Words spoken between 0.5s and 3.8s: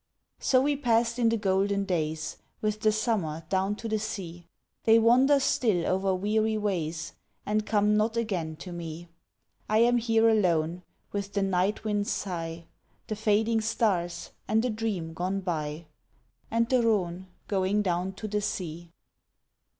we passed in the golden days With the summer down